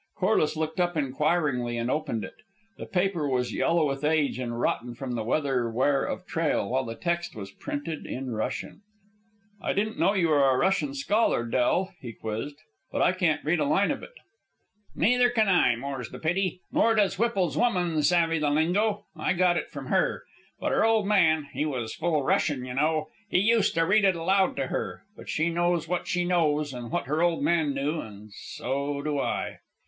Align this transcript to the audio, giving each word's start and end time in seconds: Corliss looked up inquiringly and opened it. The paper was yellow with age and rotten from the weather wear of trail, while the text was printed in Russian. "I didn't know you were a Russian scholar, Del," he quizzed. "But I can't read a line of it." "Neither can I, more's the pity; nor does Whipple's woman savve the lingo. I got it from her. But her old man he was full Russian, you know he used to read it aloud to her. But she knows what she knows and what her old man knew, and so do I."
Corliss 0.17 0.55
looked 0.55 0.79
up 0.79 0.97
inquiringly 0.97 1.77
and 1.77 1.91
opened 1.91 2.23
it. 2.25 2.33
The 2.79 2.87
paper 2.87 3.29
was 3.29 3.53
yellow 3.53 3.87
with 3.87 4.03
age 4.03 4.39
and 4.39 4.59
rotten 4.59 4.95
from 4.95 5.13
the 5.13 5.23
weather 5.23 5.69
wear 5.69 6.03
of 6.03 6.25
trail, 6.25 6.67
while 6.67 6.85
the 6.85 6.95
text 6.95 7.35
was 7.35 7.51
printed 7.51 8.07
in 8.07 8.31
Russian. 8.31 8.81
"I 9.61 9.73
didn't 9.73 9.99
know 9.99 10.13
you 10.15 10.29
were 10.29 10.49
a 10.49 10.57
Russian 10.57 10.95
scholar, 10.95 11.45
Del," 11.45 11.93
he 11.99 12.13
quizzed. 12.13 12.55
"But 12.91 13.03
I 13.03 13.11
can't 13.11 13.45
read 13.45 13.59
a 13.59 13.63
line 13.65 13.91
of 13.91 14.01
it." 14.01 14.15
"Neither 14.95 15.29
can 15.29 15.47
I, 15.47 15.75
more's 15.75 16.09
the 16.09 16.17
pity; 16.17 16.61
nor 16.71 16.95
does 16.95 17.19
Whipple's 17.19 17.55
woman 17.55 18.01
savve 18.01 18.41
the 18.41 18.49
lingo. 18.49 19.05
I 19.15 19.33
got 19.33 19.55
it 19.55 19.69
from 19.69 19.85
her. 19.85 20.23
But 20.59 20.71
her 20.71 20.83
old 20.83 21.05
man 21.05 21.49
he 21.53 21.63
was 21.63 21.93
full 21.93 22.23
Russian, 22.23 22.65
you 22.65 22.73
know 22.73 23.09
he 23.29 23.37
used 23.37 23.75
to 23.75 23.85
read 23.85 24.05
it 24.05 24.15
aloud 24.15 24.55
to 24.55 24.65
her. 24.65 25.03
But 25.15 25.29
she 25.29 25.51
knows 25.51 25.87
what 25.87 26.07
she 26.07 26.25
knows 26.25 26.73
and 26.73 26.89
what 26.89 27.05
her 27.05 27.21
old 27.21 27.43
man 27.43 27.75
knew, 27.75 28.01
and 28.01 28.33
so 28.33 29.03
do 29.03 29.19
I." 29.19 29.59